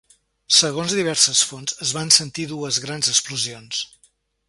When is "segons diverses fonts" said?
0.59-1.77